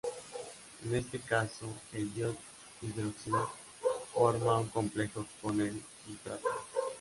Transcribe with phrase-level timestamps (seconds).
[0.83, 2.35] En este caso, el ion
[2.81, 3.51] hidróxido
[4.11, 6.47] forma un complejo con el sustrato.